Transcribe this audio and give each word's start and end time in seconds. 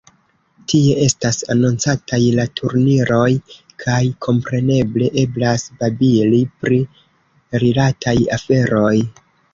Tie 0.71 0.93
estas 1.07 1.35
anoncataj 1.55 2.19
la 2.39 2.45
turniroj, 2.59 3.27
kaj 3.83 3.99
kompreneble 4.27 5.11
eblas 5.25 5.69
babili 5.85 6.41
pri 6.65 6.81
rilataj 7.65 8.17
aferoj. 8.39 8.95